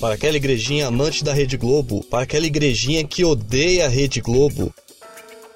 para 0.00 0.14
aquela 0.14 0.36
igrejinha 0.36 0.86
amante 0.86 1.24
da 1.24 1.32
Rede 1.32 1.56
Globo, 1.56 2.04
para 2.04 2.22
aquela 2.22 2.46
igrejinha 2.46 3.04
que 3.04 3.24
odeia 3.24 3.86
a 3.86 3.88
Rede 3.88 4.20
Globo. 4.20 4.72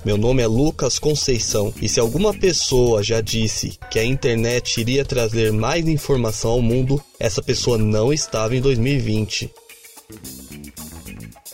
Meu 0.05 0.17
nome 0.17 0.43
é 0.43 0.47
Lucas 0.49 0.99
Conceição 0.99 1.73
e 1.81 1.89
se 1.89 2.01
alguma 2.01 2.35
pessoa 2.35 3.05
já 3.05 3.21
disse 3.21 3.79
que 3.89 4.01
a 4.01 4.05
internet 4.05 4.81
iria 4.81 5.05
trazer 5.05 5.53
mais 5.53 5.87
informação 5.87 6.51
ao 6.51 6.63
mundo, 6.63 7.01
essa 7.21 7.41
pessoa 7.41 7.79
não 7.79 8.13
estava 8.13 8.57
em 8.57 8.61
2020. 8.61 9.49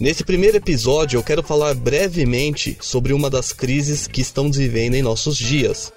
Nesse 0.00 0.24
primeiro 0.24 0.56
episódio 0.56 1.18
eu 1.18 1.22
quero 1.22 1.42
falar 1.42 1.74
brevemente 1.74 2.78
sobre 2.80 3.12
uma 3.12 3.28
das 3.28 3.52
crises 3.52 4.06
que 4.06 4.22
estamos 4.22 4.56
vivendo 4.56 4.94
em 4.94 5.02
nossos 5.02 5.36
dias. 5.36 5.92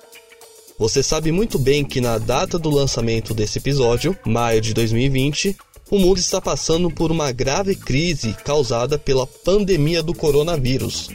Você 0.77 1.01
sabe 1.01 1.31
muito 1.31 1.57
bem 1.57 1.85
que 1.85 2.01
na 2.01 2.17
data 2.17 2.59
do 2.59 2.69
lançamento 2.69 3.33
desse 3.33 3.59
episódio, 3.59 4.17
maio 4.25 4.59
de 4.59 4.73
2020, 4.73 5.55
o 5.91 5.99
mundo 5.99 6.19
está 6.19 6.39
passando 6.39 6.89
por 6.89 7.11
uma 7.11 7.33
grave 7.33 7.75
crise 7.75 8.33
causada 8.45 8.97
pela 8.97 9.27
pandemia 9.27 10.01
do 10.01 10.15
coronavírus. 10.15 11.09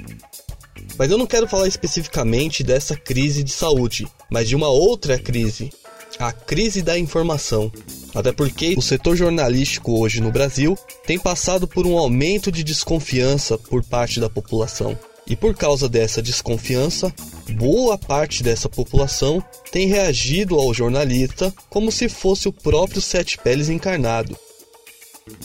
Mas 0.99 1.11
eu 1.11 1.17
não 1.17 1.27
quero 1.27 1.49
falar 1.49 1.67
especificamente 1.67 2.63
dessa 2.63 2.95
crise 2.95 3.43
de 3.43 3.53
saúde, 3.53 4.07
mas 4.31 4.47
de 4.47 4.55
uma 4.55 4.69
outra 4.69 5.19
crise, 5.19 5.73
a 6.19 6.31
crise 6.31 6.83
da 6.83 6.99
informação. 6.99 7.73
Até 8.15 8.33
porque 8.33 8.75
o 8.77 8.83
setor 8.83 9.17
jornalístico 9.17 9.99
hoje 9.99 10.21
no 10.21 10.31
Brasil 10.31 10.79
tem 11.07 11.19
passado 11.19 11.67
por 11.67 11.87
um 11.87 11.97
aumento 11.97 12.53
de 12.53 12.63
desconfiança 12.63 13.57
por 13.57 13.83
parte 13.83 14.21
da 14.21 14.29
população. 14.29 14.97
E 15.27 15.35
por 15.35 15.55
causa 15.55 15.89
dessa 15.89 16.21
desconfiança, 16.21 17.13
boa 17.55 17.97
parte 17.97 18.43
dessa 18.43 18.69
população 18.69 19.43
tem 19.73 19.89
reagido 19.89 20.55
ao 20.57 20.73
jornalista 20.73 21.53
como 21.71 21.91
se 21.91 22.11
fosse 22.11 22.47
o 22.47 22.53
próprio 22.53 23.01
Sete 23.01 23.39
Peles 23.39 23.71
encarnado. 23.71 24.39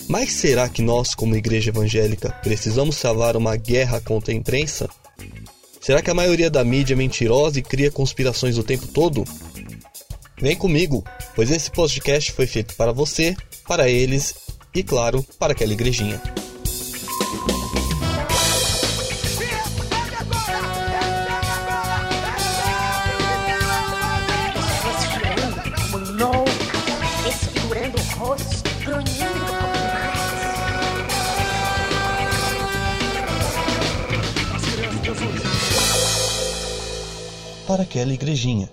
Mas 0.07 0.33
será 0.33 0.67
que 0.69 0.81
nós, 0.81 1.15
como 1.15 1.35
igreja 1.35 1.69
evangélica, 1.69 2.31
precisamos 2.43 2.97
salvar 2.97 3.35
uma 3.35 3.55
guerra 3.55 3.99
contra 4.01 4.33
a 4.33 4.35
imprensa? 4.35 4.89
Será 5.79 6.01
que 6.01 6.11
a 6.11 6.13
maioria 6.13 6.49
da 6.49 6.63
mídia 6.63 6.93
é 6.93 6.97
mentirosa 6.97 7.59
e 7.59 7.63
cria 7.63 7.89
conspirações 7.89 8.57
o 8.57 8.63
tempo 8.63 8.87
todo? 8.87 9.23
Vem 10.39 10.55
comigo, 10.55 11.03
pois 11.35 11.49
esse 11.49 11.71
podcast 11.71 12.31
foi 12.31 12.47
feito 12.47 12.75
para 12.75 12.91
você, 12.91 13.35
para 13.67 13.89
eles 13.89 14.35
e, 14.73 14.83
claro, 14.83 15.25
para 15.39 15.53
aquela 15.53 15.73
igrejinha. 15.73 16.21
Para 37.71 37.83
aquela 37.83 38.11
igrejinha. 38.11 38.69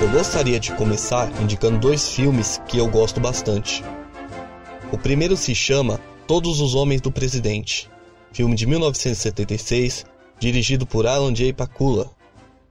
Eu 0.00 0.08
gostaria 0.12 0.60
de 0.60 0.72
começar 0.76 1.28
indicando 1.42 1.80
dois 1.80 2.08
filmes 2.08 2.62
que 2.68 2.78
eu 2.78 2.88
gosto 2.88 3.18
bastante. 3.18 3.82
O 4.92 4.96
primeiro 4.96 5.36
se 5.36 5.52
chama 5.52 5.98
Todos 6.28 6.60
os 6.60 6.76
Homens 6.76 7.00
do 7.00 7.10
Presidente, 7.10 7.90
filme 8.32 8.54
de 8.54 8.68
1976, 8.68 10.06
dirigido 10.38 10.86
por 10.86 11.08
Alan 11.08 11.34
J. 11.34 11.52
Pakula, 11.52 12.08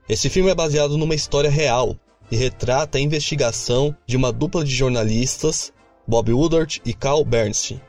esse 0.08 0.28
filme 0.28 0.50
é 0.50 0.54
baseado 0.54 0.98
numa 0.98 1.14
história 1.14 1.50
real 1.50 1.96
e 2.30 2.36
retrata 2.36 2.98
a 2.98 3.00
investigação 3.00 3.96
de 4.06 4.16
uma 4.16 4.30
dupla 4.30 4.64
de 4.64 4.74
jornalistas, 4.74 5.72
Bob 6.06 6.32
Woodward 6.32 6.82
e 6.84 6.92
Carl 6.92 7.24
Bernstein, 7.24 7.80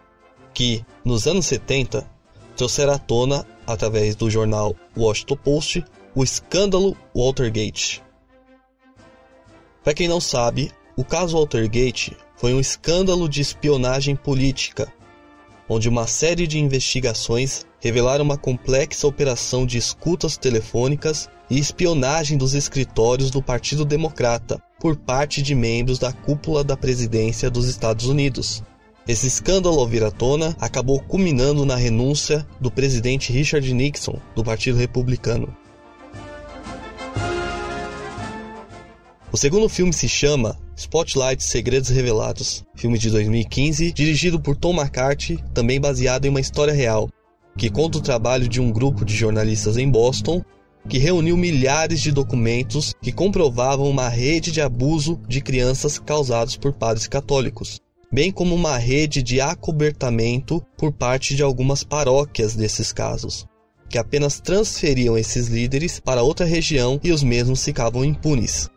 que, 0.53 0.85
nos 1.03 1.27
anos 1.27 1.45
70, 1.47 2.09
trouxeram 2.55 2.93
à 2.93 2.97
tona, 2.97 3.45
através 3.67 4.15
do 4.15 4.29
jornal 4.29 4.75
Washington 4.95 5.35
Post, 5.35 5.85
o 6.15 6.23
escândalo 6.23 6.95
Watergate. 7.13 8.01
Para 9.83 9.93
quem 9.93 10.07
não 10.07 10.21
sabe, 10.21 10.71
o 10.95 11.03
caso 11.03 11.37
Watergate 11.37 12.15
foi 12.37 12.53
um 12.53 12.59
escândalo 12.59 13.27
de 13.27 13.41
espionagem 13.41 14.15
política, 14.15 14.91
onde 15.67 15.89
uma 15.89 16.07
série 16.07 16.47
de 16.47 16.59
investigações 16.59 17.65
revelaram 17.79 18.23
uma 18.23 18.37
complexa 18.37 19.05
operação 19.05 19.65
de 19.65 19.77
escutas 19.77 20.37
telefônicas 20.37 21.29
e 21.49 21.59
espionagem 21.59 22.37
dos 22.37 22.53
escritórios 22.53 23.29
do 23.29 23.41
Partido 23.41 23.85
Democrata 23.85 24.61
por 24.79 24.95
parte 24.95 25.41
de 25.41 25.55
membros 25.55 25.99
da 25.99 26.11
cúpula 26.11 26.63
da 26.63 26.75
presidência 26.75 27.49
dos 27.49 27.67
Estados 27.67 28.07
Unidos. 28.07 28.63
Esse 29.07 29.27
escândalo 29.27 29.79
ao 29.79 29.87
vir 29.87 30.03
à 30.03 30.09
tona 30.09 30.55
acabou 30.59 30.99
culminando 30.99 31.65
na 31.65 31.75
renúncia 31.75 32.45
do 32.59 32.71
presidente 32.71 33.31
Richard 33.31 33.71
Nixon 33.71 34.19
do 34.35 34.43
Partido 34.43 34.77
Republicano. 34.77 35.55
O 39.31 39.37
segundo 39.37 39.67
filme 39.67 39.91
se 39.91 40.07
chama 40.07 40.57
Spotlight 40.77 41.43
Segredos 41.43 41.89
Revelados, 41.89 42.63
filme 42.73 42.97
de 42.97 43.11
2015, 43.11 43.91
dirigido 43.91 44.39
por 44.39 44.55
Tom 44.55 44.73
McCarthy, 44.73 45.43
também 45.53 45.79
baseado 45.79 46.25
em 46.25 46.29
uma 46.29 46.39
história 46.39 46.73
real, 46.73 47.09
que 47.57 47.69
conta 47.69 47.97
o 47.97 48.01
trabalho 48.01 48.47
de 48.47 48.61
um 48.61 48.71
grupo 48.71 49.03
de 49.03 49.13
jornalistas 49.13 49.77
em 49.77 49.89
Boston 49.89 50.41
que 50.87 50.97
reuniu 50.97 51.35
milhares 51.35 52.01
de 52.01 52.11
documentos 52.11 52.93
que 53.01 53.11
comprovavam 53.11 53.89
uma 53.89 54.07
rede 54.07 54.51
de 54.51 54.61
abuso 54.61 55.19
de 55.27 55.41
crianças 55.41 55.97
causados 55.97 56.55
por 56.55 56.73
padres 56.73 57.07
católicos, 57.07 57.79
bem 58.11 58.31
como 58.31 58.53
uma 58.53 58.77
rede 58.77 59.23
de 59.23 59.41
acobertamento 59.41 60.63
por 60.77 60.91
parte 60.91 61.35
de 61.35 61.43
algumas 61.43 61.83
paróquias 61.83 62.55
desses 62.55 62.93
casos, 62.93 63.45
que 63.89 63.97
apenas 63.97 64.39
transferiam 64.39 65.17
esses 65.17 65.47
líderes 65.47 65.99
para 65.99 66.23
outra 66.23 66.45
região 66.45 66.99
e 67.03 67.11
os 67.11 67.23
mesmos 67.23 67.63
ficavam 67.63 68.05
impunes. 68.05 68.69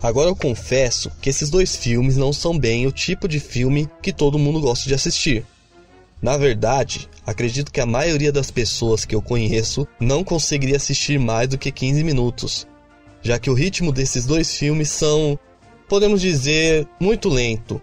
Agora 0.00 0.28
eu 0.28 0.36
confesso 0.36 1.10
que 1.22 1.30
esses 1.30 1.48
dois 1.48 1.74
filmes 1.74 2.16
não 2.18 2.30
são 2.30 2.58
bem 2.58 2.86
o 2.86 2.92
tipo 2.92 3.26
de 3.26 3.40
filme 3.40 3.88
que 4.02 4.12
todo 4.12 4.38
mundo 4.38 4.60
gosta 4.60 4.86
de 4.86 4.94
assistir. 4.94 5.46
Na 6.22 6.36
verdade, 6.36 7.08
acredito 7.26 7.70
que 7.70 7.80
a 7.80 7.86
maioria 7.86 8.32
das 8.32 8.50
pessoas 8.50 9.04
que 9.04 9.14
eu 9.14 9.20
conheço 9.20 9.86
não 10.00 10.24
conseguiria 10.24 10.76
assistir 10.76 11.18
mais 11.18 11.48
do 11.48 11.58
que 11.58 11.70
15 11.70 12.02
minutos, 12.02 12.66
já 13.22 13.38
que 13.38 13.50
o 13.50 13.54
ritmo 13.54 13.92
desses 13.92 14.24
dois 14.24 14.56
filmes 14.56 14.90
são, 14.90 15.38
podemos 15.88 16.20
dizer, 16.20 16.88
muito 16.98 17.28
lento. 17.28 17.80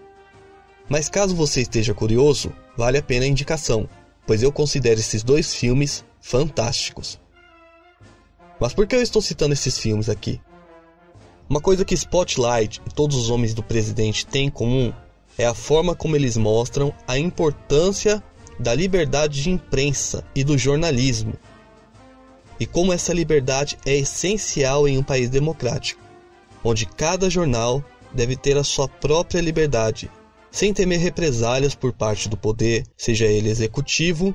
Mas 0.88 1.08
caso 1.08 1.34
você 1.34 1.62
esteja 1.62 1.94
curioso, 1.94 2.52
vale 2.76 2.98
a 2.98 3.02
pena 3.02 3.24
a 3.24 3.28
indicação, 3.28 3.88
pois 4.26 4.42
eu 4.42 4.52
considero 4.52 5.00
esses 5.00 5.22
dois 5.22 5.54
filmes 5.54 6.04
fantásticos. 6.20 7.20
Mas 8.60 8.72
por 8.72 8.86
que 8.86 8.94
eu 8.94 9.02
estou 9.02 9.20
citando 9.20 9.54
esses 9.54 9.78
filmes 9.78 10.08
aqui? 10.08 10.40
Uma 11.48 11.60
coisa 11.60 11.84
que 11.84 11.94
Spotlight 11.94 12.80
e 12.86 12.94
todos 12.94 13.16
os 13.16 13.28
homens 13.28 13.52
do 13.52 13.62
presidente 13.62 14.24
têm 14.24 14.46
em 14.46 14.50
comum 14.50 14.92
é 15.38 15.46
a 15.46 15.54
forma 15.54 15.94
como 15.94 16.16
eles 16.16 16.36
mostram 16.36 16.92
a 17.06 17.18
importância 17.18 18.22
da 18.58 18.74
liberdade 18.74 19.42
de 19.42 19.50
imprensa 19.50 20.24
e 20.34 20.44
do 20.44 20.56
jornalismo, 20.56 21.34
e 22.60 22.66
como 22.66 22.92
essa 22.92 23.12
liberdade 23.12 23.76
é 23.84 23.96
essencial 23.96 24.86
em 24.86 24.96
um 24.96 25.02
país 25.02 25.28
democrático, 25.28 26.00
onde 26.62 26.86
cada 26.86 27.28
jornal 27.28 27.84
deve 28.12 28.36
ter 28.36 28.56
a 28.56 28.62
sua 28.62 28.86
própria 28.86 29.40
liberdade, 29.40 30.10
sem 30.50 30.72
temer 30.72 31.00
represálias 31.00 31.74
por 31.74 31.92
parte 31.92 32.28
do 32.28 32.36
poder, 32.36 32.84
seja 32.96 33.24
ele 33.24 33.48
executivo, 33.48 34.34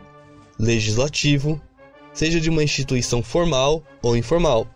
legislativo, 0.59 1.61
seja 2.13 2.41
de 2.41 2.49
uma 2.49 2.63
instituição 2.63 3.21
formal 3.21 3.83
ou 4.01 4.17
informal. 4.17 4.67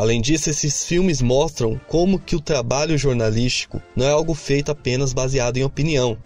Além 0.00 0.18
disso, 0.18 0.48
esses 0.48 0.82
filmes 0.82 1.20
mostram 1.20 1.78
como 1.86 2.18
que 2.18 2.34
o 2.34 2.40
trabalho 2.40 2.96
jornalístico 2.96 3.82
não 3.94 4.06
é 4.06 4.10
algo 4.10 4.32
feito 4.32 4.72
apenas 4.72 5.12
baseado 5.12 5.58
em 5.58 5.62
opinião, 5.62 6.16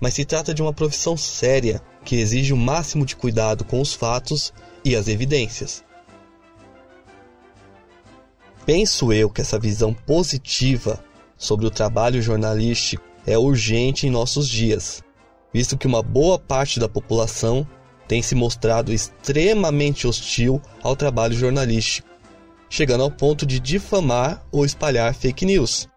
mas 0.00 0.14
se 0.14 0.24
trata 0.24 0.54
de 0.54 0.62
uma 0.62 0.72
profissão 0.72 1.14
séria 1.14 1.82
que 2.06 2.16
exige 2.16 2.54
o 2.54 2.56
máximo 2.56 3.04
de 3.04 3.14
cuidado 3.14 3.66
com 3.66 3.82
os 3.82 3.92
fatos 3.92 4.50
e 4.82 4.96
as 4.96 5.08
evidências. 5.08 5.84
Penso 8.64 9.12
eu 9.12 9.28
que 9.28 9.42
essa 9.42 9.58
visão 9.58 9.92
positiva 9.92 11.04
sobre 11.36 11.66
o 11.66 11.70
trabalho 11.70 12.22
jornalístico 12.22 13.04
é 13.26 13.36
urgente 13.36 14.06
em 14.06 14.10
nossos 14.10 14.48
dias, 14.48 15.04
visto 15.52 15.76
que 15.76 15.86
uma 15.86 16.02
boa 16.02 16.38
parte 16.38 16.80
da 16.80 16.88
população 16.88 17.68
tem 18.08 18.22
se 18.22 18.34
mostrado 18.34 18.90
extremamente 18.90 20.06
hostil 20.06 20.62
ao 20.82 20.96
trabalho 20.96 21.34
jornalístico, 21.34 22.08
chegando 22.70 23.02
ao 23.02 23.10
ponto 23.10 23.44
de 23.44 23.60
difamar 23.60 24.42
ou 24.50 24.64
espalhar 24.64 25.12
fake 25.12 25.44
news 25.44 25.90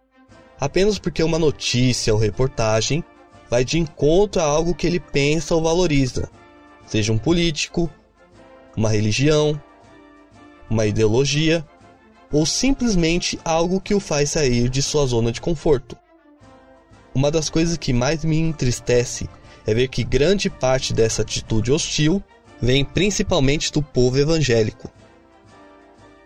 apenas 0.64 0.98
porque 0.98 1.22
uma 1.22 1.38
notícia 1.38 2.14
ou 2.14 2.18
reportagem 2.18 3.04
vai 3.50 3.66
de 3.66 3.78
encontro 3.78 4.42
a 4.42 4.46
algo 4.46 4.74
que 4.74 4.88
ele 4.88 4.98
pensa 4.98 5.54
ou 5.54 5.62
valoriza, 5.62 6.30
seja 6.86 7.12
um 7.12 7.18
político, 7.18 7.90
uma 8.74 8.90
religião, 8.90 9.62
uma 10.70 10.86
ideologia 10.86 11.66
ou 12.32 12.46
simplesmente 12.46 13.38
algo 13.44 13.82
que 13.82 13.94
o 13.94 14.00
faz 14.00 14.30
sair 14.30 14.70
de 14.70 14.82
sua 14.82 15.06
zona 15.06 15.34
de 15.34 15.42
conforto. 15.42 15.98
Uma 17.14 17.30
das 17.30 17.50
coisas 17.50 17.76
que 17.76 17.92
mais 17.92 18.24
me 18.24 18.38
entristece 18.38 19.30
é 19.68 19.74
ver 19.74 19.90
que 19.90 20.02
grande 20.06 20.50
parte 20.50 20.94
dessa 20.94 21.24
atitude 21.24 21.74
hostil 21.74 22.24
vem 22.62 22.86
principalmente 22.86 23.70
do 23.70 23.82
povo 23.82 24.18
evangélico. 24.18 24.90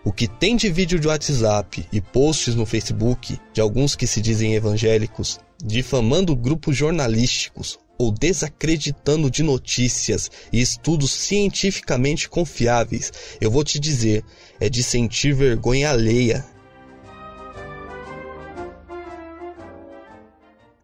O 0.07 0.13
que 0.13 0.25
tem 0.25 0.55
de 0.55 0.69
vídeo 0.69 0.97
de 0.97 1.05
WhatsApp 1.05 1.85
e 1.91 1.99
posts 1.99 2.55
no 2.55 2.65
Facebook 2.65 3.37
de 3.51 3.59
alguns 3.59 3.93
que 3.93 4.07
se 4.07 4.21
dizem 4.21 4.53
evangélicos 4.53 5.37
difamando 5.61 6.33
grupos 6.33 6.77
jornalísticos 6.77 7.77
ou 7.97 8.09
desacreditando 8.09 9.29
de 9.29 9.43
notícias 9.43 10.31
e 10.49 10.61
estudos 10.61 11.11
cientificamente 11.11 12.29
confiáveis, 12.29 13.11
eu 13.41 13.51
vou 13.51 13.65
te 13.65 13.81
dizer, 13.81 14.23
é 14.61 14.69
de 14.69 14.81
sentir 14.81 15.33
vergonha 15.33 15.89
alheia. 15.89 16.45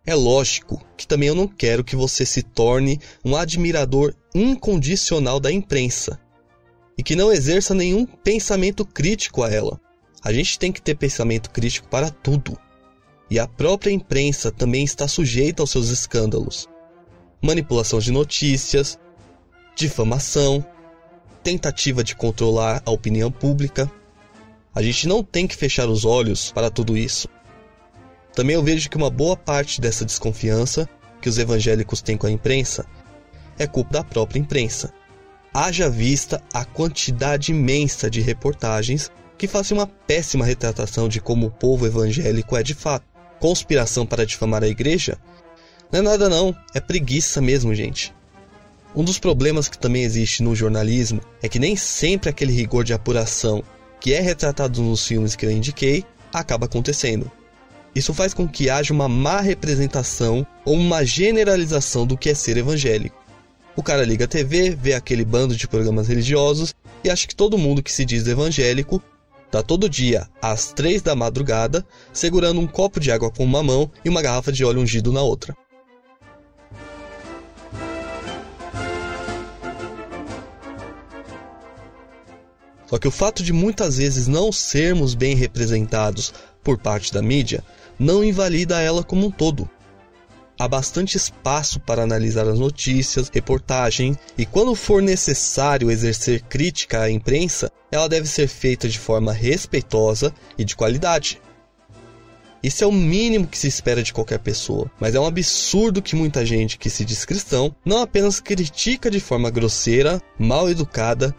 É 0.05 0.13
lógico 0.15 0.85
que 0.97 1.07
também 1.07 1.29
eu 1.29 1.35
não 1.35 1.47
quero 1.47 1.81
que 1.81 1.95
você 1.95 2.25
se 2.25 2.43
torne 2.43 2.99
um 3.23 3.37
admirador 3.37 4.13
incondicional 4.35 5.39
da 5.39 5.49
imprensa 5.49 6.19
e 6.97 7.03
que 7.03 7.15
não 7.15 7.31
exerça 7.31 7.73
nenhum 7.73 8.05
pensamento 8.05 8.85
crítico 8.85 9.43
a 9.43 9.51
ela. 9.51 9.79
A 10.23 10.31
gente 10.31 10.57
tem 10.57 10.71
que 10.71 10.81
ter 10.81 10.95
pensamento 10.95 11.49
crítico 11.49 11.87
para 11.87 12.09
tudo. 12.09 12.57
E 13.29 13.39
a 13.39 13.47
própria 13.47 13.91
imprensa 13.91 14.51
também 14.51 14.83
está 14.83 15.07
sujeita 15.07 15.63
aos 15.63 15.71
seus 15.71 15.89
escândalos 15.89 16.69
manipulação 17.43 17.99
de 17.99 18.09
notícias, 18.09 18.97
difamação, 19.75 20.65
tentativa 21.43 22.01
de 22.01 22.15
controlar 22.15 22.81
a 22.85 22.91
opinião 22.91 23.29
pública. 23.29 23.91
A 24.73 24.81
gente 24.81 25.09
não 25.09 25.21
tem 25.21 25.45
que 25.45 25.55
fechar 25.55 25.89
os 25.89 26.05
olhos 26.05 26.53
para 26.53 26.71
tudo 26.71 26.97
isso. 26.97 27.27
Também 28.33 28.55
eu 28.55 28.63
vejo 28.63 28.89
que 28.89 28.95
uma 28.95 29.09
boa 29.09 29.35
parte 29.35 29.81
dessa 29.81 30.05
desconfiança 30.05 30.89
que 31.21 31.27
os 31.27 31.37
evangélicos 31.37 32.01
têm 32.01 32.17
com 32.17 32.25
a 32.25 32.31
imprensa 32.31 32.85
é 33.59 33.67
culpa 33.67 33.91
da 33.91 34.03
própria 34.05 34.39
imprensa. 34.39 34.93
Haja 35.53 35.89
vista 35.89 36.41
a 36.51 36.65
quantidade 36.65 37.51
imensa 37.51 38.09
de 38.09 38.21
reportagens 38.21 39.11
que 39.37 39.47
fazem 39.47 39.77
uma 39.77 39.85
péssima 39.85 40.45
retratação 40.45 41.07
de 41.07 41.21
como 41.21 41.47
o 41.47 41.51
povo 41.51 41.85
evangélico 41.85 42.57
é 42.57 42.63
de 42.63 42.73
fato. 42.73 43.05
Conspiração 43.39 44.05
para 44.05 44.25
difamar 44.25 44.63
a 44.63 44.67
igreja 44.67 45.17
não 45.91 45.99
é 45.99 46.01
nada 46.01 46.27
não, 46.27 46.55
é 46.73 46.79
preguiça 46.79 47.39
mesmo, 47.39 47.75
gente. 47.75 48.11
Um 48.95 49.03
dos 49.03 49.19
problemas 49.19 49.67
que 49.67 49.77
também 49.77 50.03
existe 50.03 50.41
no 50.41 50.55
jornalismo 50.55 51.21
é 51.39 51.47
que 51.47 51.59
nem 51.59 51.75
sempre 51.75 52.31
aquele 52.31 52.51
rigor 52.51 52.83
de 52.83 52.93
apuração 52.93 53.63
que 53.99 54.11
é 54.11 54.19
retratado 54.19 54.81
nos 54.81 55.05
filmes 55.05 55.35
que 55.35 55.45
eu 55.45 55.51
indiquei 55.51 56.03
acaba 56.33 56.65
acontecendo. 56.65 57.31
Isso 57.93 58.11
faz 58.11 58.33
com 58.33 58.47
que 58.47 58.71
haja 58.71 58.91
uma 58.91 59.07
má 59.07 59.39
representação 59.39 60.47
ou 60.65 60.73
uma 60.73 61.05
generalização 61.05 62.07
do 62.07 62.17
que 62.17 62.31
é 62.31 62.33
ser 62.33 62.57
evangélico. 62.57 63.22
O 63.75 63.81
cara 63.81 64.05
liga 64.05 64.25
a 64.25 64.27
TV, 64.27 64.75
vê 64.75 64.93
aquele 64.93 65.25
bando 65.25 65.55
de 65.55 65.67
programas 65.67 66.07
religiosos 66.07 66.75
e 67.03 67.09
acha 67.09 67.27
que 67.27 67.35
todo 67.35 67.57
mundo 67.57 67.81
que 67.81 67.91
se 67.91 68.05
diz 68.05 68.27
evangélico 68.27 69.01
tá 69.49 69.63
todo 69.63 69.89
dia 69.89 70.29
às 70.39 70.71
três 70.71 71.01
da 71.01 71.15
madrugada 71.15 71.85
segurando 72.11 72.59
um 72.59 72.67
copo 72.67 72.99
de 72.99 73.11
água 73.11 73.31
com 73.31 73.43
uma 73.43 73.63
mão 73.63 73.91
e 74.05 74.09
uma 74.09 74.21
garrafa 74.21 74.51
de 74.51 74.63
óleo 74.63 74.81
ungido 74.81 75.11
na 75.11 75.23
outra. 75.23 75.55
Só 82.87 82.99
que 82.99 83.07
o 83.07 83.11
fato 83.11 83.41
de 83.41 83.51
muitas 83.51 83.97
vezes 83.97 84.27
não 84.27 84.51
sermos 84.51 85.15
bem 85.15 85.35
representados 85.35 86.31
por 86.63 86.77
parte 86.77 87.11
da 87.11 87.23
mídia 87.23 87.63
não 87.97 88.23
invalida 88.23 88.79
ela 88.79 89.03
como 89.03 89.25
um 89.25 89.31
todo. 89.31 89.67
Há 90.57 90.67
bastante 90.67 91.17
espaço 91.17 91.79
para 91.79 92.03
analisar 92.03 92.47
as 92.47 92.59
notícias, 92.59 93.29
reportagem 93.33 94.17
e 94.37 94.45
quando 94.45 94.75
for 94.75 95.01
necessário 95.01 95.89
exercer 95.89 96.41
crítica 96.43 97.01
à 97.01 97.09
imprensa, 97.09 97.71
ela 97.91 98.07
deve 98.07 98.27
ser 98.27 98.47
feita 98.47 98.87
de 98.87 98.99
forma 98.99 99.33
respeitosa 99.33 100.33
e 100.57 100.63
de 100.63 100.75
qualidade. 100.75 101.41
Isso 102.61 102.83
é 102.83 102.87
o 102.87 102.91
mínimo 102.91 103.45
que 103.45 103.57
se 103.57 103.67
espera 103.67 104.01
de 104.01 104.13
qualquer 104.13 104.39
pessoa, 104.39 104.89
mas 104.99 105.15
é 105.15 105.19
um 105.19 105.25
absurdo 105.25 106.01
que 106.01 106.15
muita 106.15 106.45
gente 106.45 106.77
que 106.77 106.89
se 106.89 107.03
diz 107.03 107.25
cristão 107.25 107.75
não 107.83 108.01
apenas 108.01 108.39
critica 108.39 109.11
de 109.11 109.19
forma 109.19 109.49
grosseira, 109.49 110.21
mal 110.39 110.69
educada 110.69 111.35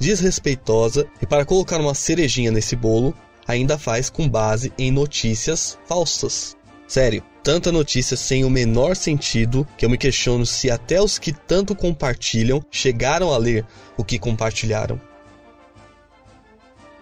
desrespeitosa 0.00 1.06
e, 1.22 1.26
para 1.26 1.44
colocar 1.44 1.80
uma 1.80 1.94
cerejinha 1.94 2.50
nesse 2.50 2.74
bolo, 2.74 3.14
ainda 3.46 3.78
faz 3.78 4.10
com 4.10 4.28
base 4.28 4.72
em 4.76 4.90
notícias 4.90 5.78
falsas. 5.86 6.56
Sério, 6.86 7.22
tanta 7.42 7.72
notícia 7.72 8.16
sem 8.16 8.44
o 8.44 8.50
menor 8.50 8.94
sentido 8.94 9.66
que 9.76 9.84
eu 9.84 9.90
me 9.90 9.98
questiono 9.98 10.44
se 10.44 10.70
até 10.70 11.00
os 11.00 11.18
que 11.18 11.32
tanto 11.32 11.74
compartilham 11.74 12.64
chegaram 12.70 13.32
a 13.32 13.38
ler 13.38 13.66
o 13.96 14.04
que 14.04 14.18
compartilharam. 14.18 15.00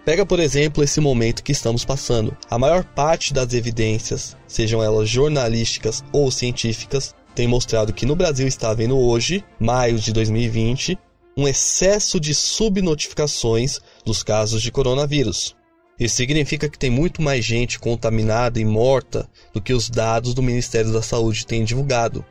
Pega, 0.04 0.26
por 0.26 0.40
exemplo, 0.40 0.82
esse 0.82 1.00
momento 1.00 1.44
que 1.44 1.52
estamos 1.52 1.84
passando. 1.84 2.36
A 2.50 2.58
maior 2.58 2.82
parte 2.82 3.32
das 3.32 3.54
evidências, 3.54 4.36
sejam 4.48 4.82
elas 4.82 5.08
jornalísticas 5.08 6.02
ou 6.12 6.30
científicas, 6.30 7.14
tem 7.34 7.46
mostrado 7.46 7.92
que 7.92 8.04
no 8.04 8.16
Brasil 8.16 8.46
está 8.46 8.70
havendo 8.70 8.98
hoje, 8.98 9.44
maio 9.60 9.98
de 9.98 10.12
2020, 10.12 10.98
um 11.36 11.46
excesso 11.46 12.18
de 12.18 12.34
subnotificações 12.34 13.78
dos 14.04 14.22
casos 14.22 14.60
de 14.60 14.72
coronavírus. 14.72 15.54
Isso 16.02 16.16
significa 16.16 16.68
que 16.68 16.76
tem 16.76 16.90
muito 16.90 17.22
mais 17.22 17.44
gente 17.44 17.78
contaminada 17.78 18.58
e 18.58 18.64
morta 18.64 19.30
do 19.54 19.62
que 19.62 19.72
os 19.72 19.88
dados 19.88 20.34
do 20.34 20.42
Ministério 20.42 20.92
da 20.92 21.00
Saúde 21.00 21.46
têm 21.46 21.62
divulgado. 21.62 22.24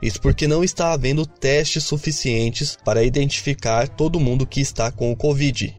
Isso 0.00 0.20
porque 0.20 0.46
não 0.46 0.62
está 0.62 0.92
havendo 0.92 1.26
testes 1.26 1.82
suficientes 1.82 2.78
para 2.84 3.02
identificar 3.02 3.88
todo 3.88 4.20
mundo 4.20 4.46
que 4.46 4.60
está 4.60 4.92
com 4.92 5.10
o 5.10 5.16
Covid. 5.16 5.74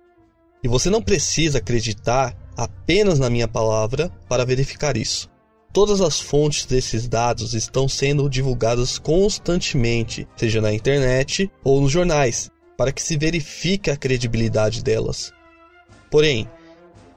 E 0.61 0.67
você 0.67 0.89
não 0.89 1.01
precisa 1.01 1.59
acreditar 1.59 2.35
apenas 2.57 3.19
na 3.19 3.29
minha 3.29 3.47
palavra 3.47 4.11
para 4.27 4.43
verificar 4.43 4.97
isso. 4.97 5.29
Todas 5.71 6.01
as 6.01 6.19
fontes 6.19 6.65
desses 6.65 7.07
dados 7.07 7.53
estão 7.53 7.87
sendo 7.87 8.29
divulgadas 8.29 8.99
constantemente, 8.99 10.27
seja 10.35 10.59
na 10.59 10.73
internet 10.73 11.49
ou 11.63 11.79
nos 11.79 11.89
jornais, 11.89 12.51
para 12.77 12.91
que 12.91 13.01
se 13.01 13.15
verifique 13.15 13.89
a 13.89 13.95
credibilidade 13.95 14.83
delas. 14.83 15.31
Porém, 16.11 16.49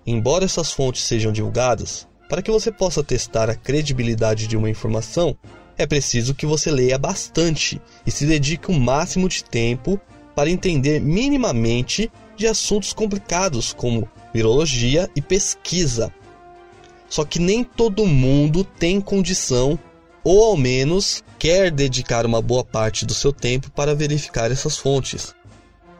embora 0.06 0.44
essas 0.44 0.72
fontes 0.72 1.02
sejam 1.04 1.32
divulgadas, 1.32 2.06
para 2.28 2.42
que 2.42 2.50
você 2.50 2.72
possa 2.72 3.04
testar 3.04 3.50
a 3.50 3.54
credibilidade 3.54 4.46
de 4.46 4.56
uma 4.56 4.70
informação, 4.70 5.36
é 5.76 5.86
preciso 5.86 6.34
que 6.34 6.46
você 6.46 6.70
leia 6.70 6.98
bastante 6.98 7.80
e 8.06 8.10
se 8.10 8.26
dedique 8.26 8.70
o 8.70 8.74
máximo 8.74 9.28
de 9.28 9.44
tempo 9.44 10.00
para 10.34 10.50
entender 10.50 11.00
minimamente 11.00 12.10
de 12.36 12.46
assuntos 12.46 12.92
complicados 12.92 13.72
como 13.72 14.08
virologia 14.32 15.10
e 15.14 15.20
pesquisa. 15.20 16.12
Só 17.08 17.24
que 17.24 17.38
nem 17.38 17.62
todo 17.62 18.06
mundo 18.06 18.64
tem 18.64 19.00
condição 19.00 19.78
ou 20.24 20.44
ao 20.44 20.56
menos 20.56 21.22
quer 21.38 21.70
dedicar 21.70 22.24
uma 22.24 22.40
boa 22.40 22.64
parte 22.64 23.04
do 23.04 23.12
seu 23.12 23.32
tempo 23.32 23.70
para 23.70 23.94
verificar 23.94 24.50
essas 24.50 24.78
fontes. 24.78 25.34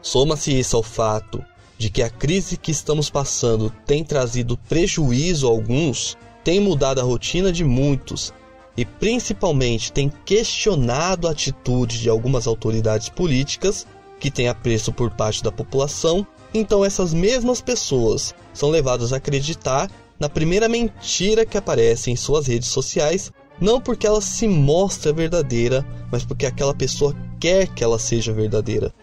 Soma-se 0.01 0.57
isso 0.57 0.75
ao 0.75 0.83
fato 0.83 1.43
de 1.83 1.89
que 1.89 2.01
a 2.01 2.09
crise 2.09 2.55
que 2.55 2.71
estamos 2.71 3.09
passando 3.09 3.69
tem 3.85 4.05
trazido 4.05 4.57
prejuízo 4.69 5.45
a 5.45 5.49
alguns, 5.49 6.17
tem 6.41 6.57
mudado 6.57 7.01
a 7.01 7.03
rotina 7.03 7.51
de 7.51 7.65
muitos 7.65 8.33
e 8.77 8.85
principalmente 8.85 9.91
tem 9.91 10.09
questionado 10.23 11.27
a 11.27 11.31
atitude 11.31 11.99
de 11.99 12.07
algumas 12.07 12.47
autoridades 12.47 13.09
políticas 13.09 13.85
que 14.17 14.31
têm 14.31 14.47
apreço 14.47 14.93
por 14.93 15.11
parte 15.11 15.43
da 15.43 15.51
população, 15.51 16.25
então 16.53 16.85
essas 16.85 17.13
mesmas 17.13 17.59
pessoas 17.59 18.33
são 18.53 18.69
levadas 18.69 19.11
a 19.11 19.17
acreditar 19.17 19.91
na 20.17 20.29
primeira 20.29 20.69
mentira 20.69 21.45
que 21.45 21.57
aparece 21.57 22.09
em 22.09 22.15
suas 22.15 22.47
redes 22.47 22.69
sociais, 22.69 23.29
não 23.59 23.81
porque 23.81 24.07
ela 24.07 24.21
se 24.21 24.47
mostra 24.47 25.11
verdadeira, 25.11 25.85
mas 26.09 26.23
porque 26.23 26.45
aquela 26.45 26.73
pessoa 26.73 27.13
quer 27.41 27.67
que 27.67 27.83
ela 27.83 27.99
seja 27.99 28.31
verdadeira 28.31 28.93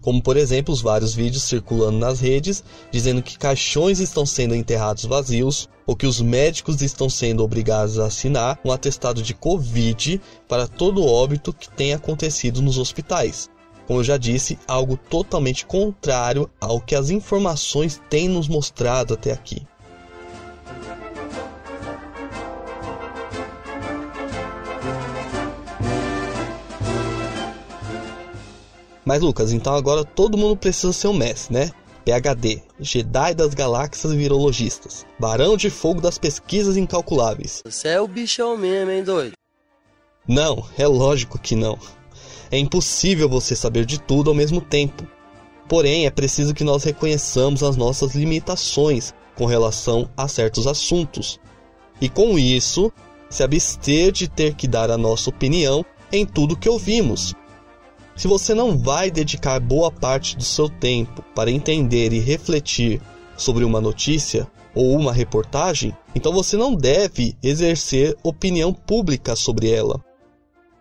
como 0.00 0.22
por 0.22 0.36
exemplo 0.36 0.72
os 0.72 0.80
vários 0.80 1.14
vídeos 1.14 1.44
circulando 1.44 1.98
nas 1.98 2.20
redes 2.20 2.62
dizendo 2.90 3.22
que 3.22 3.38
caixões 3.38 4.00
estão 4.00 4.24
sendo 4.24 4.54
enterrados 4.54 5.04
vazios 5.04 5.68
ou 5.86 5.96
que 5.96 6.06
os 6.06 6.20
médicos 6.20 6.82
estão 6.82 7.10
sendo 7.10 7.42
obrigados 7.42 7.98
a 7.98 8.06
assinar 8.06 8.58
um 8.64 8.70
atestado 8.70 9.22
de 9.22 9.34
Covid 9.34 10.20
para 10.48 10.66
todo 10.66 11.04
óbito 11.04 11.52
que 11.52 11.68
tenha 11.68 11.96
acontecido 11.96 12.62
nos 12.62 12.78
hospitais. 12.78 13.50
Como 13.86 13.98
eu 13.98 14.04
já 14.04 14.16
disse, 14.16 14.56
algo 14.68 14.96
totalmente 14.96 15.66
contrário 15.66 16.48
ao 16.60 16.80
que 16.80 16.94
as 16.94 17.10
informações 17.10 18.00
têm 18.08 18.28
nos 18.28 18.46
mostrado 18.46 19.14
até 19.14 19.32
aqui. 19.32 19.66
Mas 29.10 29.22
Lucas, 29.22 29.52
então 29.52 29.74
agora 29.74 30.04
todo 30.04 30.38
mundo 30.38 30.56
precisa 30.56 30.92
ser 30.92 31.08
um 31.08 31.12
mestre, 31.12 31.52
né? 31.52 31.72
PhD, 32.04 32.62
Jedi 32.78 33.34
das 33.34 33.54
galáxias 33.54 34.12
virologistas, 34.12 35.04
Barão 35.18 35.56
de 35.56 35.68
Fogo 35.68 36.00
das 36.00 36.16
pesquisas 36.16 36.76
incalculáveis. 36.76 37.60
Você 37.64 37.88
é 37.88 38.00
o 38.00 38.06
bichão 38.06 38.56
mesmo, 38.56 38.88
hein, 38.88 39.02
doido? 39.02 39.32
Não, 40.28 40.64
é 40.78 40.86
lógico 40.86 41.40
que 41.40 41.56
não. 41.56 41.76
É 42.52 42.58
impossível 42.58 43.28
você 43.28 43.56
saber 43.56 43.84
de 43.84 44.00
tudo 44.00 44.30
ao 44.30 44.36
mesmo 44.36 44.60
tempo. 44.60 45.04
Porém, 45.68 46.06
é 46.06 46.10
preciso 46.10 46.54
que 46.54 46.62
nós 46.62 46.84
reconheçamos 46.84 47.64
as 47.64 47.76
nossas 47.76 48.14
limitações 48.14 49.12
com 49.34 49.44
relação 49.44 50.08
a 50.16 50.28
certos 50.28 50.68
assuntos. 50.68 51.40
E 52.00 52.08
com 52.08 52.38
isso, 52.38 52.92
se 53.28 53.42
abster 53.42 54.12
de 54.12 54.28
ter 54.28 54.54
que 54.54 54.68
dar 54.68 54.88
a 54.88 54.96
nossa 54.96 55.30
opinião 55.30 55.84
em 56.12 56.24
tudo 56.24 56.56
que 56.56 56.68
ouvimos. 56.68 57.34
Se 58.16 58.28
você 58.28 58.54
não 58.54 58.78
vai 58.78 59.10
dedicar 59.10 59.58
boa 59.60 59.90
parte 59.90 60.36
do 60.36 60.44
seu 60.44 60.68
tempo 60.68 61.22
para 61.34 61.50
entender 61.50 62.12
e 62.12 62.18
refletir 62.18 63.00
sobre 63.36 63.64
uma 63.64 63.80
notícia 63.80 64.50
ou 64.74 64.96
uma 64.96 65.12
reportagem, 65.12 65.96
então 66.14 66.32
você 66.32 66.56
não 66.56 66.74
deve 66.74 67.36
exercer 67.42 68.16
opinião 68.22 68.72
pública 68.72 69.34
sobre 69.34 69.70
ela. 69.70 70.04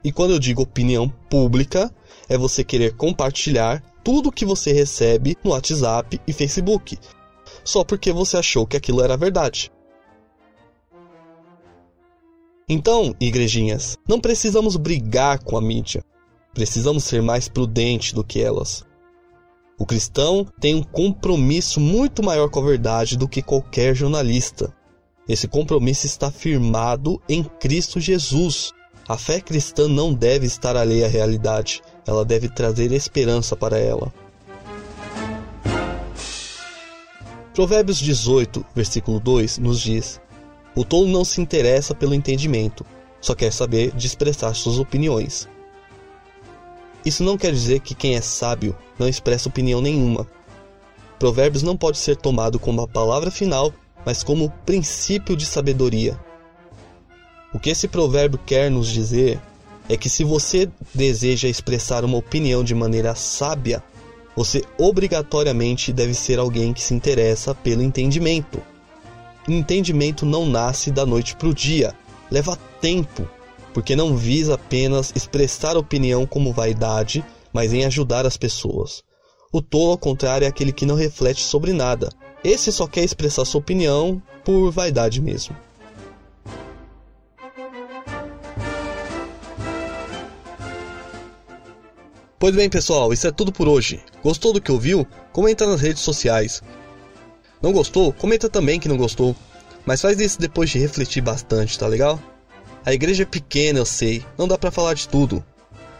E 0.03 0.11
quando 0.11 0.31
eu 0.31 0.39
digo 0.39 0.61
opinião 0.61 1.09
pública, 1.29 1.93
é 2.27 2.37
você 2.37 2.63
querer 2.63 2.95
compartilhar 2.95 3.83
tudo 4.03 4.31
que 4.31 4.45
você 4.45 4.71
recebe 4.71 5.37
no 5.43 5.51
WhatsApp 5.51 6.19
e 6.25 6.33
Facebook, 6.33 6.97
só 7.63 7.83
porque 7.83 8.11
você 8.11 8.37
achou 8.37 8.65
que 8.65 8.77
aquilo 8.77 9.01
era 9.01 9.17
verdade. 9.17 9.71
Então, 12.67 13.15
igrejinhas, 13.19 13.97
não 14.07 14.21
precisamos 14.21 14.75
brigar 14.75 15.43
com 15.43 15.57
a 15.57 15.61
mídia. 15.61 16.03
Precisamos 16.53 17.03
ser 17.03 17.21
mais 17.21 17.47
prudentes 17.47 18.13
do 18.13 18.23
que 18.23 18.41
elas. 18.41 18.83
O 19.77 19.85
cristão 19.85 20.45
tem 20.59 20.75
um 20.75 20.83
compromisso 20.83 21.79
muito 21.79 22.21
maior 22.21 22.49
com 22.49 22.59
a 22.59 22.65
verdade 22.65 23.17
do 23.17 23.27
que 23.27 23.41
qualquer 23.41 23.95
jornalista. 23.95 24.73
Esse 25.27 25.47
compromisso 25.47 26.05
está 26.05 26.29
firmado 26.29 27.21
em 27.29 27.43
Cristo 27.43 27.99
Jesus. 27.99 28.73
A 29.07 29.17
fé 29.17 29.39
cristã 29.39 29.87
não 29.87 30.13
deve 30.13 30.45
estar 30.45 30.75
alheia 30.75 31.05
à 31.05 31.09
realidade, 31.09 31.81
ela 32.05 32.25
deve 32.25 32.49
trazer 32.49 32.91
esperança 32.91 33.55
para 33.55 33.77
ela. 33.77 34.13
Provérbios 37.53 37.97
18, 37.99 38.65
versículo 38.75 39.19
2 39.19 39.57
nos 39.59 39.79
diz: 39.79 40.19
o 40.75 40.83
tolo 40.85 41.07
não 41.07 41.25
se 41.25 41.41
interessa 41.41 41.93
pelo 41.95 42.13
entendimento, 42.13 42.85
só 43.19 43.35
quer 43.35 43.51
saber 43.51 43.91
de 43.91 44.07
expressar 44.07 44.53
suas 44.53 44.79
opiniões. 44.79 45.47
Isso 47.05 47.23
não 47.23 47.37
quer 47.37 47.51
dizer 47.51 47.79
que 47.79 47.95
quem 47.95 48.15
é 48.15 48.21
sábio 48.21 48.75
não 48.97 49.07
expressa 49.07 49.49
opinião 49.49 49.81
nenhuma. 49.81 50.27
Provérbios 51.17 51.63
não 51.63 51.75
pode 51.75 51.97
ser 51.97 52.15
tomado 52.15 52.59
como 52.59 52.81
a 52.81 52.87
palavra 52.87 53.31
final, 53.31 53.73
mas 54.05 54.23
como 54.23 54.49
princípio 54.65 55.35
de 55.35 55.45
sabedoria. 55.45 56.19
O 57.53 57.59
que 57.59 57.69
esse 57.69 57.87
provérbio 57.87 58.39
quer 58.45 58.69
nos 58.69 58.87
dizer 58.87 59.39
é 59.87 59.97
que 59.97 60.09
se 60.09 60.23
você 60.23 60.69
deseja 60.93 61.47
expressar 61.47 62.05
uma 62.05 62.17
opinião 62.17 62.63
de 62.63 62.75
maneira 62.75 63.15
sábia, 63.15 63.83
você 64.35 64.63
obrigatoriamente 64.77 65.91
deve 65.91 66.13
ser 66.13 66.39
alguém 66.39 66.73
que 66.73 66.81
se 66.81 66.93
interessa 66.93 67.55
pelo 67.55 67.81
entendimento 67.81 68.61
entendimento 69.47 70.25
não 70.25 70.45
nasce 70.45 70.91
da 70.91 71.05
noite 71.05 71.35
para 71.35 71.47
o 71.47 71.53
dia, 71.53 71.93
leva 72.29 72.57
tempo, 72.81 73.27
porque 73.73 73.95
não 73.95 74.15
visa 74.15 74.55
apenas 74.55 75.11
expressar 75.15 75.77
opinião 75.77 76.25
como 76.25 76.53
vaidade, 76.53 77.23
mas 77.53 77.73
em 77.73 77.85
ajudar 77.85 78.25
as 78.25 78.37
pessoas. 78.37 79.03
O 79.51 79.61
tolo, 79.61 79.91
ao 79.91 79.97
contrário, 79.97 80.45
é 80.45 80.47
aquele 80.47 80.71
que 80.71 80.85
não 80.85 80.95
reflete 80.95 81.41
sobre 81.41 81.73
nada. 81.73 82.09
Esse 82.43 82.71
só 82.71 82.87
quer 82.87 83.03
expressar 83.03 83.45
sua 83.45 83.59
opinião 83.59 84.21
por 84.43 84.71
vaidade 84.71 85.21
mesmo. 85.21 85.55
Pois 92.37 92.55
bem, 92.55 92.69
pessoal, 92.69 93.11
isso 93.11 93.27
é 93.27 93.31
tudo 93.31 93.51
por 93.51 93.67
hoje. 93.67 93.99
Gostou 94.23 94.53
do 94.53 94.61
que 94.61 94.71
ouviu? 94.71 95.05
Comenta 95.33 95.67
nas 95.67 95.81
redes 95.81 96.01
sociais. 96.01 96.63
Não 97.61 97.73
gostou? 97.73 98.13
Comenta 98.13 98.47
também 98.47 98.79
que 98.79 98.87
não 98.87 98.95
gostou. 98.95 99.35
Mas 99.85 100.01
faz 100.01 100.19
isso 100.19 100.39
depois 100.39 100.69
de 100.69 100.79
refletir 100.79 101.21
bastante, 101.21 101.77
tá 101.77 101.85
legal? 101.85 102.17
A 102.85 102.93
igreja 102.93 103.23
é 103.23 103.25
pequena, 103.25 103.79
eu 103.79 103.85
sei, 103.85 104.25
não 104.37 104.47
dá 104.47 104.57
para 104.57 104.71
falar 104.71 104.93
de 104.93 105.07
tudo. 105.07 105.43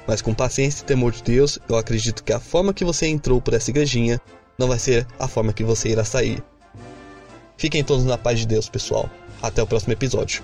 Mas 0.07 0.21
com 0.21 0.33
paciência 0.33 0.81
e 0.81 0.86
temor 0.86 1.12
de 1.12 1.21
Deus, 1.21 1.59
eu 1.67 1.75
acredito 1.75 2.24
que 2.24 2.33
a 2.33 2.39
forma 2.39 2.74
que 2.74 2.86
você 2.86 3.07
entrou 3.07 3.41
por 3.41 3.53
essa 3.53 3.69
igrejinha 3.69 4.19
não 4.57 4.67
vai 4.67 4.79
ser 4.79 5.05
a 5.19 5.27
forma 5.27 5.53
que 5.53 5.63
você 5.63 5.89
irá 5.89 6.03
sair. 6.03 6.43
Fiquem 7.57 7.83
todos 7.83 8.05
na 8.05 8.17
paz 8.17 8.39
de 8.39 8.48
Deus, 8.48 8.69
pessoal. 8.69 9.09
Até 9.41 9.62
o 9.62 9.67
próximo 9.67 9.93
episódio. 9.93 10.43